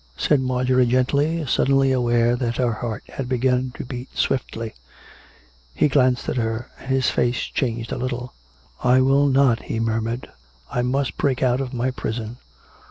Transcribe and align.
''"said 0.17 0.39
Marjorie 0.41 0.87
gently, 0.87 1.45
suddenly 1.45 1.91
aware 1.91 2.35
that 2.35 2.57
her 2.57 2.71
heart 2.73 3.03
had 3.07 3.29
begun 3.29 3.71
to 3.75 3.85
beat 3.85 4.09
swiftly. 4.17 4.73
He 5.75 5.89
glanced 5.89 6.27
at 6.27 6.37
her, 6.37 6.71
and 6.79 6.87
his 6.89 7.11
face 7.11 7.41
changed 7.43 7.91
a 7.91 7.99
little." 7.99 8.33
I 8.93 8.99
will 9.01 9.27
not," 9.27 9.61
he 9.65 9.79
murmured." 9.79 10.27
I 10.71 10.81
must 10.81 11.17
break 11.17 11.43
out 11.43 11.61
of 11.61 11.71
my 11.71 11.91
prison. 11.91 12.37